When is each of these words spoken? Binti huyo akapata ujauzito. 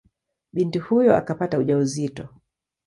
Binti 0.53 0.79
huyo 0.79 1.15
akapata 1.17 1.57
ujauzito. 1.57 2.29